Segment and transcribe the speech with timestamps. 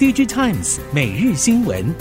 [0.00, 1.94] DigiTimes 每日新闻，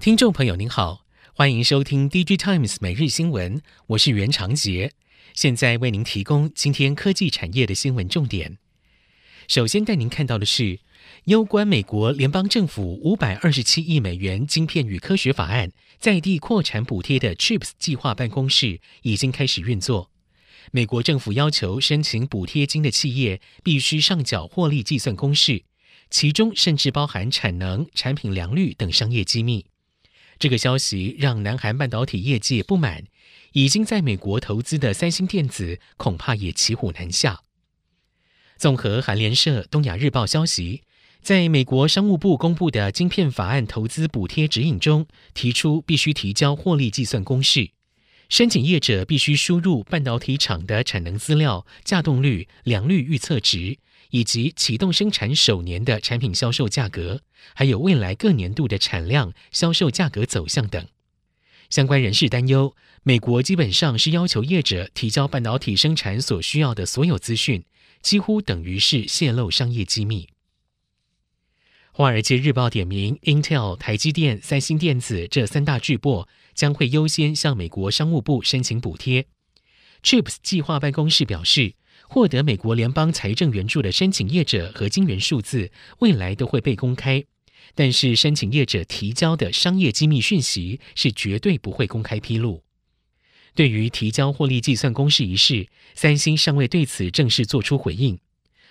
[0.00, 4.90] 听众朋友您好，欢迎收听 DigiTimes 每日新闻，我是袁长杰，
[5.34, 8.58] 现在为您提供今天科技产业的新闻重点。
[9.46, 10.80] 首先带您看到的是，
[11.26, 15.70] 攸关美国联邦政府五百二十七亿美元晶片与科学法案
[16.00, 20.10] 在地扩产补贴的 CHIPS 计划办公室已经开始运作。
[20.72, 25.64] 美国政府要求申请补贴金的企业必须上缴获利计算公式，
[26.10, 29.66] 其中甚至包含产能、产品良率等商业机密。
[30.38, 33.04] 这个消息让南韩半导体业界不满，
[33.52, 37.40] 已经在美国投资的三星电子恐怕也骑虎难下。
[38.58, 40.82] 综合韩联社、东亚日报消息，
[41.22, 47.70] 在美国商务部公布的晶片法案投资补贴指引中，提出必须提交获利计算公式，
[48.28, 53.78] 申请业者必须输入半导体厂的产能资料、稼动率、良率预测值，
[54.10, 57.22] 以及启动生产首年的产品销售价格，
[57.54, 60.86] 还有未来各年度的产量、销售价格走向等。
[61.70, 67.64] 相关人士担忧，美国基本上是要求业者提交半导体生产所需要的所有资讯。
[68.02, 70.22] 几乎等于是泄露商业机密。
[71.98, 79.24] 《华尔街日报》点名，Intel、台积电、三星电子这三大巨擘将会优先向美国商务部申请补贴。
[80.02, 81.72] CHIPS 计划办公室表示，
[82.06, 87.24] 获得美国联邦财政援助的申请业者和金援数字未来都会被公开，
[87.74, 92.62] 但是申请业者提交的商业机密讯息是绝对不会公开披露。
[93.54, 98.18] 对于提交获利计算公式一事，三星尚未对此正式做出回应。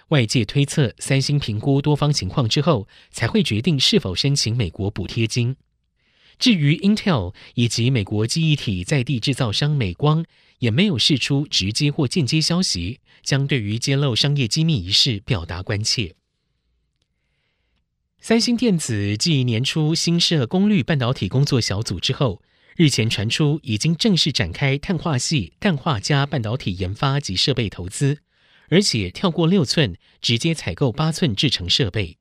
[0.10, 5.56] 外界推测，三星评估多方情况之后，才会决定是否申请美国补贴金。
[6.38, 10.26] 至于 Intel 以及美国记忆体在地制造商美光，
[10.60, 16.14] 也没有释出直接或间接消息，将对于揭露商业机密一事表达关切。
[18.20, 22.42] 三星电子继年初新设功率半导体工作小组之后，
[22.76, 28.20] 日前传出，已经正式展开碳化矽、氮化镓半导体研发及设备投资，
[28.70, 32.18] 而且跳过六寸，直接采购八寸制程设备。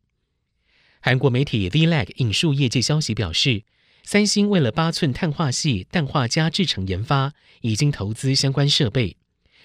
[1.01, 3.65] 韩国媒体 VLAG 引述业界消息表示，
[4.03, 9.17] 三星为了八寸碳化矽、氮化镓制程研发，已经投资相关设备，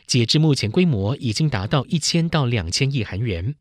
[0.05, 3.55] 截至目前规模已经达到一千到两千亿韩元。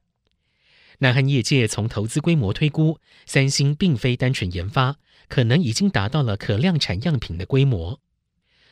[0.99, 4.97] 南韩业界从投资规模推估，三星并非单纯研发。
[5.29, 8.01] 可能已经达到了可量产样品的规模。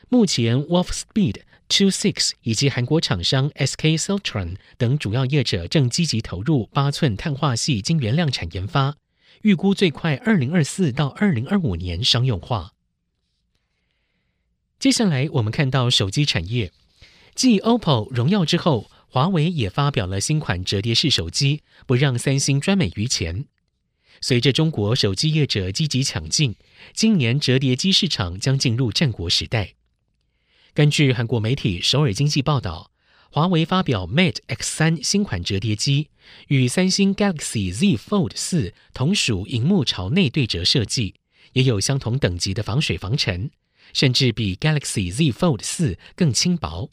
[0.09, 8.95] 目前，Wolfspeed、Two Six 以及韩国厂商 SK Siltron 等主要业者正积极投入八寸碳化矽晶圆量产研发，
[9.41, 12.73] 预估最快二零二四到二零二五年商用化。
[14.79, 16.71] 接下来，我们看到手机产业，
[17.35, 23.45] 继 OPPO、荣耀之后，华为也发表了新款折叠式手机，不让三星专美于前。
[24.21, 26.55] 随着中国手机业者积极抢进，
[26.93, 29.76] 今年折叠机市场将进入战国时代。
[30.77, 32.91] 根据韩国媒体首尔经济报道，
[33.31, 36.11] 华为发表 Mate X3 新款折叠机，
[36.49, 41.15] 与三星 Galaxy Z Fold 4同属荧幕朝内对折设计，
[41.53, 43.49] 也有相同等级的防水防尘，
[43.91, 46.91] 甚至比 Galaxy Z Fold 4更轻薄。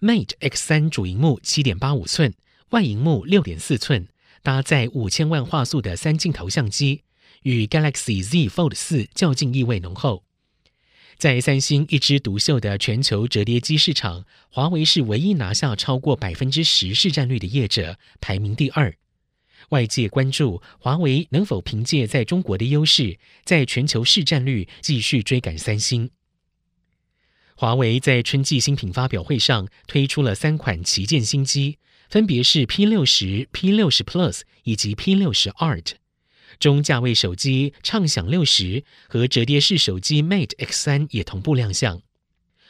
[0.00, 2.32] Mate X3 主荧幕七点八五寸，
[2.70, 4.08] 外荧幕六点四寸。
[4.42, 7.02] 搭载五千万画素的三镜头相机，
[7.42, 10.25] 与 Galaxy Z Fold 4较劲意味浓厚。
[11.18, 18.94] 在三星一枝独秀的全球折叠机市场，华为是唯一拿下超过百分之十市占率的业者，排名第二。
[19.70, 26.10] 外界关注华为能否凭借在中国的优势，在全球市占率继续追赶三星。
[27.54, 31.78] 华为在春季新品发表会上推出了三款旗舰新机。
[32.08, 35.94] 分别是 P 六十、P 六十 Plus 以及 P 六十 Art，
[36.58, 42.02] 中价位手机畅享六十和折叠式手机 Mate X 三也同步亮相。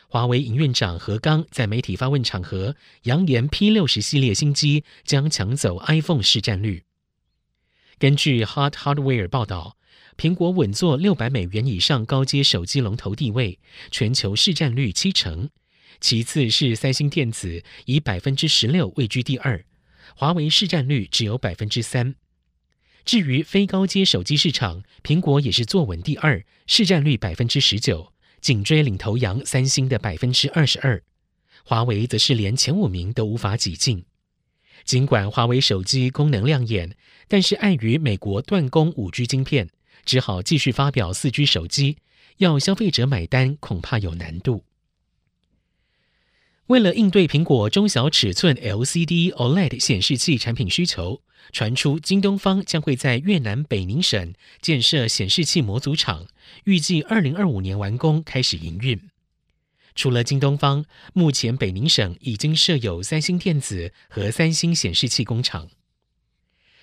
[0.09, 6.85] 华为营运长何刚在媒体发问场合扬言，P 六十系列新机将抢走 iPhone 市占率。
[7.99, 9.77] 根据 Hot Hardware 报道，
[10.17, 13.59] 苹果稳坐六百美元以上高阶手机龙头地位，
[13.91, 15.51] 全球市占率七成。
[16.01, 19.65] 其次是三星电子，以百分之十六位居第二，
[20.15, 22.15] 华为市占率只有百分之三。
[23.07, 31.01] 至于非高阶手机市场，苹果也是坐稳第二，市占率百分之十九，紧追领头羊三星的百分之二十二。
[31.63, 34.05] 华为则是连前五名都无法挤进。
[34.85, 36.97] 尽管华为手机功能亮眼，
[37.29, 39.69] 但是碍于美国断供五 G 晶片，
[40.05, 41.99] 只好继续发表四 G 手机，
[42.39, 44.65] 要消费者买单恐怕有难度。
[46.67, 51.23] 为了应对苹果中小尺寸 LCD OLED 显示器产品需求，
[51.53, 56.27] 传出京东方将会在越南北宁省建设显示器模组厂，
[56.65, 59.01] 预计二零二五年完工开始营运。
[59.95, 65.69] 除了京东方，目前北宁省已经设有三星电子和三星显示器工厂。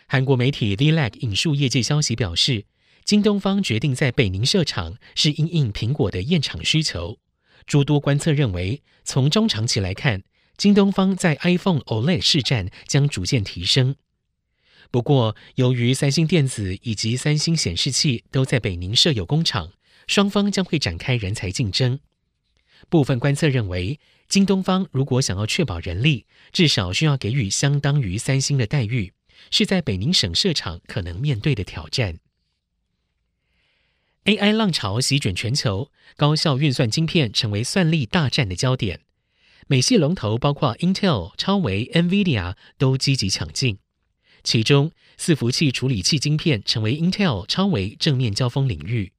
[0.07, 2.63] 韩国媒体 The Lag 引述业界消息表示，
[3.03, 7.17] 京东方决定在北宁设厂，是因应苹果的验厂需求。
[7.65, 10.23] 诸多观测认为，从中长期来看，
[10.57, 13.95] 京东方在 iPhone OLED 市占将逐渐提升。
[14.91, 19.71] 不过，由于三星电子以及三星显示器都在北宁设有工厂，
[20.07, 21.99] 双方将会展开人才竞争。
[22.89, 29.13] 部分观测认为，京东方如果想要确保人力，至少需要给予相当于三星的待遇，
[29.49, 32.19] 是在北宁省设厂可能面对的挑战。
[34.25, 39.01] AI 浪潮席卷全球，高效运算晶片成为算力大战的焦点。
[39.67, 43.79] 美系龙头包括 Intel、超微、NVIDIA 都积极抢进，
[44.41, 49.11] 其中伺服器处理器晶片成为 Intel、超微正面交锋领域。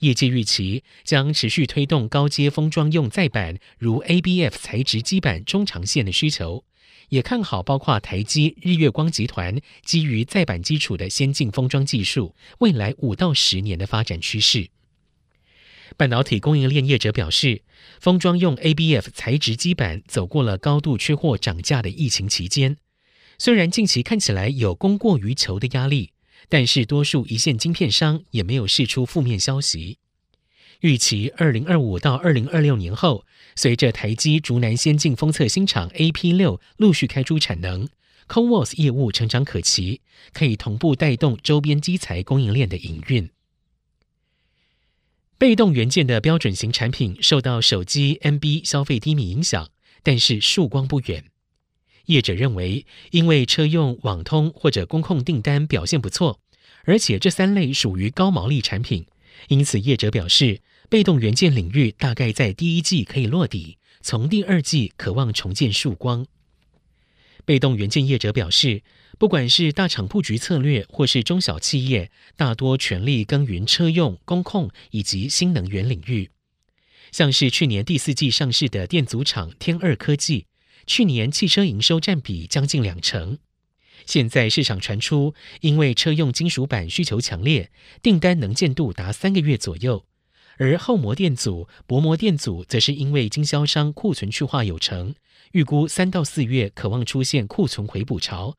[0.00, 6.64] 业界预期将持续推动高阶封装用载板，如 ABF 材质基板中长线的需求。
[7.08, 14.68] 也看好包括台积、日月光集团基于再版基础的先进封装技术，未来五到十年的发展趋势。
[15.96, 17.62] 半导体供应链业者表示，
[17.98, 22.76] 封装用 ABF 材质基板走过了高度缺货涨价的疫情期间，
[23.38, 26.12] 虽然近期看起来有供过于求的压力，
[26.48, 29.98] 但是多数一线晶片商也没有释出负面消息。
[30.80, 33.24] 预期二零二五到二零二六年后，
[33.58, 37.88] 随着台积竹南先进封测新厂 AP 六陆续开出产能
[38.28, 40.00] ，CoWoS 业务成长可期，
[40.32, 43.28] 可以同步带动周边基材供应链的营运。
[45.38, 49.68] 被动元件的标准型产品受到手机 NB 消费低迷影响，
[50.04, 51.24] 但是曙光不远。
[52.04, 56.38] 业者认为，因为车用网通或者工控订单表现不错，
[56.84, 59.06] 而且这三类属于高毛利产品，
[59.48, 60.60] 因此业者表示。
[60.88, 66.26] 被动元件领域大概在第一季可以落底，从第二季渴望重见曙光。
[67.44, 68.82] 被动元件业者表示，
[69.18, 76.30] 不管是大厂布局策略，或是中小企业，大多全力耕耘车用、工控以及新能源领域。
[77.12, 80.46] 像是去年第四季上市的电阻厂天二科技，
[80.86, 83.38] 去年汽车营收占比将近两成。
[84.06, 87.70] 现在市场传出，因为车用金属板需求强烈，
[88.02, 90.07] 订单能见度达三个月左右。
[90.58, 95.14] 而后膜电阻、薄膜电阻则是因为经销商库存去化有成，
[95.52, 98.54] 预估三到四月可望出现库存回补潮。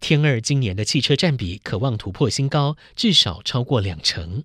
[0.00, 4.44] 天二今年的汽车占比可望突破新高，至少超过两成。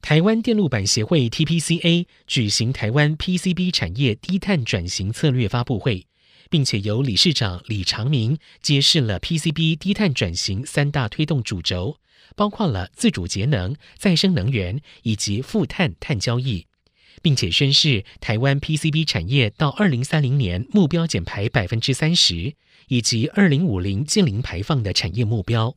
[0.00, 6.06] 台湾电路板协会 TPCA 举行台湾 PCB 产业低碳转型策略发布会，
[6.50, 11.98] 并且由理事长李长明揭示了 PCB 低碳转型三大推动主轴。
[12.34, 16.66] 包括了自主节能、再生能源以及负碳碳交易，
[17.20, 22.54] 并且宣示台湾 PCB 产业到二零三零年目标减排百分之三十，
[22.88, 25.76] 以及二零五零净零排放的产业目标。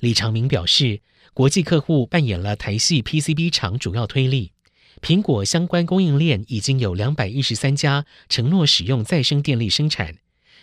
[0.00, 1.00] 李长明表示，
[1.32, 4.52] 国际客户扮演了台系 PCB 厂主要推力，
[5.00, 10.18] 苹果相关供应链已经有两百一十三家承诺使用再生电力生产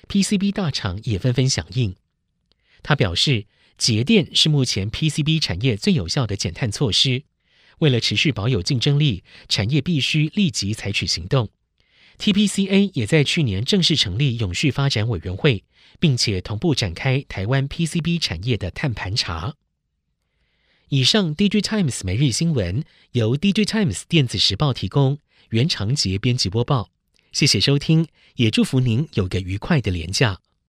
[0.08, 1.96] ，PCB 大厂也纷纷响应。
[2.84, 3.48] 他表示。
[3.78, 7.24] 节电是目前 PCB 产业最有效的减碳措施。
[7.80, 11.50] 为了持续保有竞争力，产业必须立即采取行动。
[12.20, 15.64] TPCA 也在去年正式成立永续发展委员会，
[16.00, 19.56] 并且同步展开台湾 PCB 产业的碳盘查。
[20.90, 25.18] 以上 DigiTimes 每日新闻由 DigiTimes 电子时报提供，
[25.50, 26.92] 袁长杰编辑播报。
[27.32, 30.40] 谢谢收听，也祝福您有个愉快的连假。